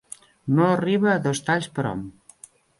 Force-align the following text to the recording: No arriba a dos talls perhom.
No 0.59 0.65
arriba 0.69 1.13
a 1.13 1.19
dos 1.27 1.43
talls 1.51 1.71
perhom. 1.79 2.05